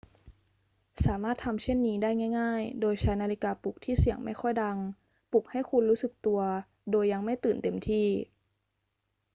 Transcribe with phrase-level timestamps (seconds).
[1.05, 4.77] สามารถทำเช่นนี้ได้ง่าย ๆ โดยใช้นาฬิกาปลุกที่เสียงไม่ค่อยดัง
[5.31, 6.41] ปลุกให้คุณรู้สึกตัว
[6.91, 8.07] โดยยังไม่ตื่นเต็มที่